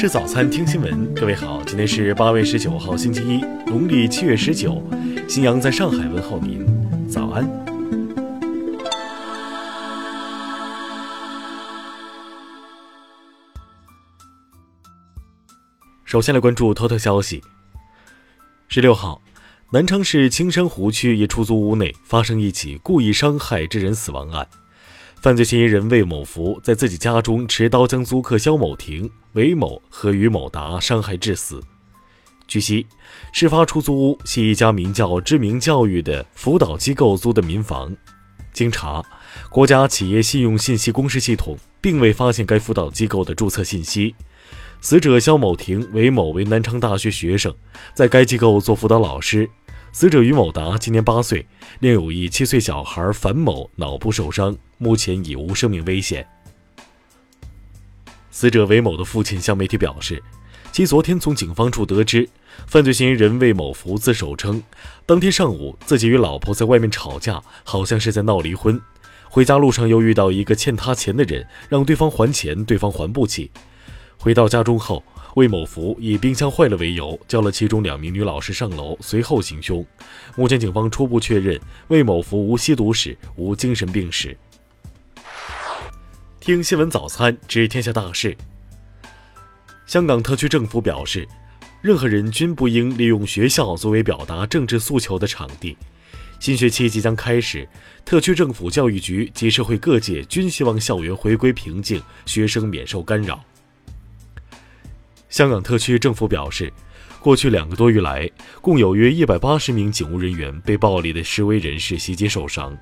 [0.00, 1.14] 吃早餐，听新闻。
[1.14, 4.82] 各位好，今天是八月十九号，星期一，农历七月十九。
[5.28, 6.66] 新阳在上海问候您，
[7.06, 7.46] 早安。
[16.06, 17.44] 首先来关注头条消息。
[18.68, 19.20] 十六号，
[19.70, 24.48] 南昌市青山湖区一出租屋内发生一起故意伤害致人死亡案。
[25.20, 31.60] 犯罪嫌疑人魏某福在自己家中持刀将租客肖某婷、韦某和于某达伤害致死。
[32.48, 32.86] 据悉，
[33.30, 37.94] 事发出租屋系一家名叫“知名教育”的辅导机构租的民房。
[38.54, 39.04] 经查，
[39.50, 44.14] 国家企业信用信息公示系统并未发现该辅导机构的注册信息。
[44.80, 47.54] 死者肖某婷、韦某为南昌大学学生，
[47.92, 49.48] 在该机构做辅导老师。
[49.92, 51.44] 死者于某达今年八岁，
[51.80, 56.26] 另有一七岁小孩樊某脑部受伤，目前已无生命危险。
[58.30, 60.22] 死者韦某的父亲向媒体表示，
[60.70, 62.28] 其昨天从警方处得知，
[62.68, 64.62] 犯罪嫌疑人魏某福自首称，
[65.04, 68.80] 当天上午自己与老婆在外面吵架，好像是在闹离婚，
[69.28, 73.50] 回家路上又遇到一个欠他钱的人，让对方还钱，对方还不起。
[74.18, 75.02] 回到家中后。
[75.36, 79.84] 魏某福以冰箱坏了为由，叫了其中两名女老师上楼，随后行凶。
[80.36, 84.36] 目前，警方初步确认魏某福无吸毒史，无精神病史。
[86.40, 88.36] 听新闻早餐知天下大事。
[89.86, 91.28] 香港特区政府表示，
[91.80, 95.76] 任何人均不应利用学校作为表达政治诉求的场地。
[96.38, 97.68] 新学期即将开始，
[98.04, 103.44] 特区政府教育局及社会各界均希望校园回归平静，学生免受干扰。
[105.30, 106.72] 香港特区政府表示，
[107.20, 108.28] 过去两个多月来，
[108.60, 112.76] 共有约一百八十名警务人员被暴力的示威人士袭击受伤。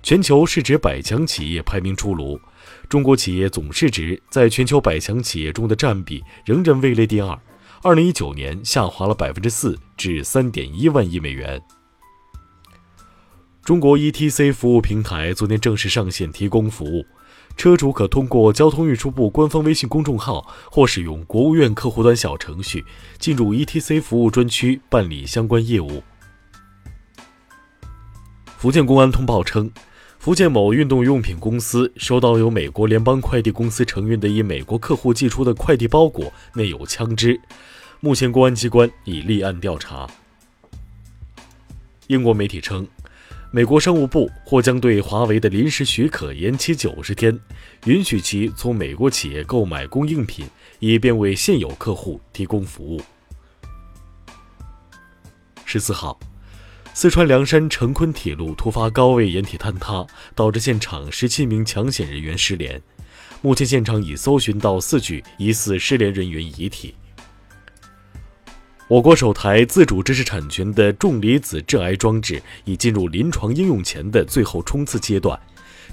[0.00, 2.40] 全球市值百强企业排名出炉，
[2.88, 7.36] 中国企业总市值在全球百强企业中的占比仍然位列第二，
[7.82, 11.60] 二零一九年下滑了百分之四，至三点一万亿美元。
[13.64, 17.04] 中国 ETC 服务平台昨天正式上线提供服务。
[17.56, 22.84] 车主可通过交通运输部官方微信公众号或使用国务院客户端小程序
[23.18, 26.02] 进入 ETC 服务专区办理相关业务。
[28.58, 29.70] 福建公安通报称，
[30.18, 37.40] 福建某运动用品公司收到由美国联邦快递公司承运的一美国客户寄出的快递包裹，内有枪支。
[38.00, 40.06] 目前，公安机关已立案调查。
[42.08, 42.86] 英国媒体称。
[43.54, 47.38] 美国商务部或将对华为的临时许可延期九十天，
[47.84, 50.44] 允许其从美国企业购买供应品，
[50.80, 53.00] 以便为现有客户提供服务。
[55.64, 56.18] 十四号，
[56.94, 60.04] 四川凉山成昆铁路突发高位掩体坍塌，
[60.34, 62.82] 导致现场十七名抢险人员失联。
[63.40, 66.92] 目前现场已搜寻到四具疑似失联人员遗体。
[68.86, 75.40] 我国首台自主知识产权的重离子致癌装置已进入临床应用前的最后冲刺阶段，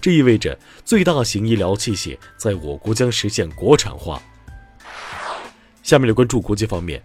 [0.01, 4.21] 这意味着最大型医疗器械在我国将实现国产化。
[5.81, 7.01] 下面来关注国际方面，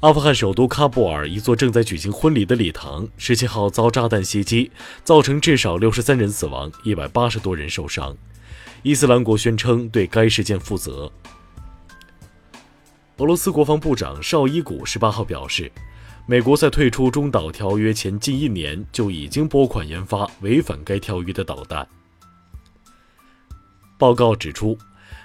[0.00, 4.70] 阿富汗首都喀布尔一座正在举行婚礼的礼堂十七号遭炸弹袭击，
[5.02, 8.14] 造成至少六十三人死亡，一百八十多人受伤。
[8.82, 11.10] 伊斯兰国宣称对该事件负责。
[13.18, 15.70] 俄罗斯国防部长绍伊古十八号表示，
[16.26, 21.86] 美国在退出中导条约前近一年就已经拨款研发违反该条约的导弹。
[23.98, 24.76] 报告指出，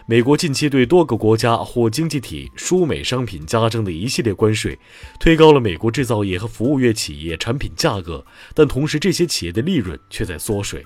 [0.05, 4.77] 美国近期对多个国家或经济体输美商品加征的一系列关税，
[5.17, 8.23] 推高了美国制造业和服务业企业产品价格，
[8.53, 10.85] 但同时这些企业的利润却在缩水。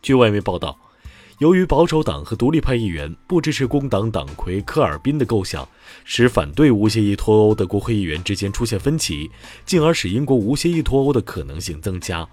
[0.00, 0.78] 据外媒报道。
[1.38, 5.66] 由于保守党和独立派议员不支持工党党魁科尔宾的构想，
[6.04, 9.30] 使反对无协议脱欧的国会议员之间出现分歧，
[9.64, 12.28] 进而使英国无协议脱欧的可能性增加。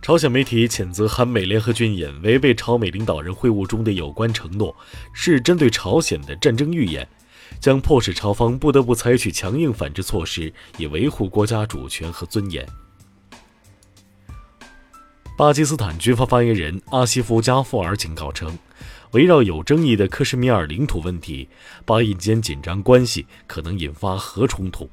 [0.00, 4.74] 朝鲜媒体谴责韩美联合军演违背朝美领导人会晤中的有关承诺，
[5.12, 7.06] 是针对朝鲜的战争预演，
[7.60, 12.66] 将迫使朝方不得不采取强硬反制措施，以维护国家主权和尊严。
[15.40, 18.58] 巴基斯坦军方发言人阿西夫·加富尔警告称，
[19.12, 21.48] 围绕有争议的克什米尔领土问题，
[21.86, 24.86] 巴印间紧张关系可能引发核冲突。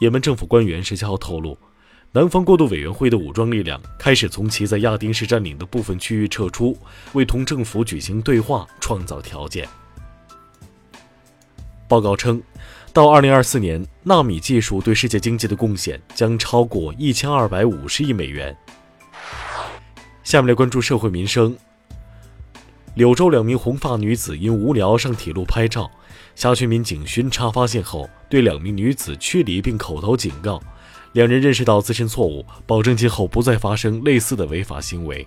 [0.00, 1.56] 也门政府官员十七号透露，
[2.10, 6.76] 南方过渡委员会的武装力量开始从其在亚丁市占领的部分区域撤出，
[7.12, 9.68] 为同政府举行对话创造条件。
[11.90, 12.40] 报告称。
[12.92, 18.56] 到二零二四年，纳米技术对世界经济的贡献将超过一千二百五十亿美元。
[20.22, 21.56] 下面来关注社会民生。
[22.94, 25.90] 柳州两名红发女子因无聊上铁路拍照，
[26.34, 30.60] 辖区民警巡查发现后，对两名女子驱离并口头警告，
[31.12, 35.26] 两人认识到自身错误，保证今后不再发生类似的违法行为。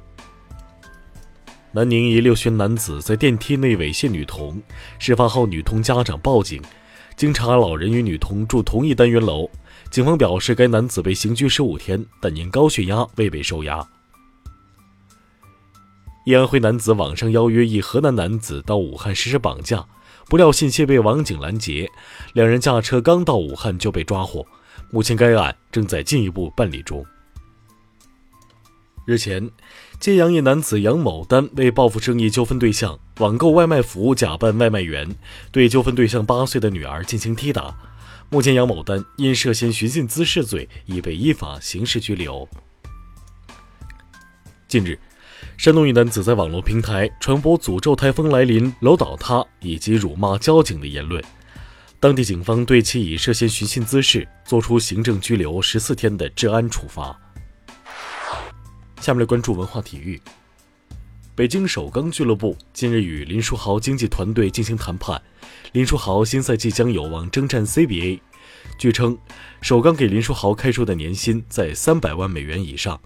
[1.76, 4.62] 南宁一六旬男子在电梯内猥亵女童，
[5.00, 6.62] 事发后女童家长报警，
[7.16, 9.50] 经查老人与女童住同一单元楼，
[9.90, 13.84] 警方表示该男子被刑拘十五天，但因高血压未被收押。
[16.28, 19.84] 一安徽男子网上邀约一河南男子到武汉实施绑架，
[20.30, 21.90] 不料信息被网警拦截，
[22.34, 24.46] 两人驾车刚到武汉就被抓获。
[24.92, 27.04] 目前该案正在进一步办理中。
[29.06, 29.52] 日前，
[30.00, 35.14] 揭阳一男子杨某丹为报复生意纠纷对象，网购外卖服务假扮外卖员，
[35.52, 37.78] 对纠纷对象八岁的女儿进行踢打。
[38.30, 42.48] 目前，杨某丹因涉嫌寻衅滋事罪已被依法刑事拘留。
[44.68, 44.98] 近日。
[45.58, 51.24] 山东一男子在网络平台传播诅咒台风来临、楼倒塌以及辱骂交警的言论，
[52.00, 57.16] 当地警方对其以涉嫌寻衅滋事作出行政拘留十四天的治安处罚。
[59.04, 60.18] 下面来关注文化体育。
[61.36, 65.22] 北京首钢俱乐部近日与林书豪经纪团队进行谈判，
[65.74, 68.22] 林书豪新赛季将有望征战 CBA。
[68.78, 69.18] 据称，
[69.60, 72.98] 首钢给林书豪开出的年薪在三百万美元以上。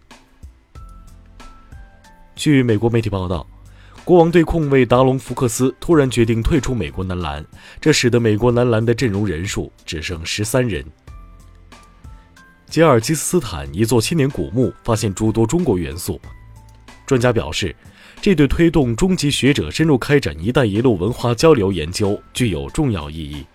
[2.35, 3.47] 据美国媒体报道，
[4.05, 7.43] 国王队控卫达隆·福克斯突然决定退出美国男篮，
[7.81, 10.85] 这使得美国男篮的阵容人数只剩十三人。
[12.69, 16.19] 吉尔吉斯斯坦一座千年古墓发现诸多中国元素，
[17.05, 17.73] 专家表示，
[18.21, 23.45] 这对推动中级学者深入开展“一带一路”文化交流研究具有重要意义。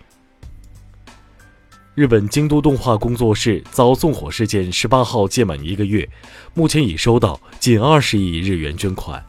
[1.94, 6.08] 日本京都动画工作室遭纵火事件十八号届满一个月，
[6.54, 9.22] 目前已收到近二十亿日元捐款。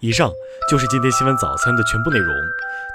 [0.00, 0.28] 以上
[0.68, 2.34] 就是今天新闻早餐的全部内容，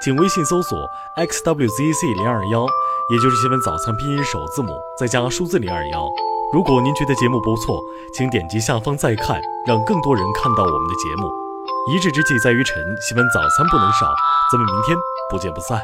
[0.02, 0.78] 请微信搜索
[1.16, 2.66] xwzc 零二幺，
[3.10, 6.06] 也就是新闻早餐拼音首字母再加数字零二幺。
[6.52, 7.80] 如果您觉得节目不错，
[8.14, 11.28] 请点击下方再看，让更多人看到我们的节目。
[11.88, 14.06] 一日之计在于晨，新闻早餐不能少，
[14.52, 14.96] 咱们明天
[15.30, 15.80] 不见不散。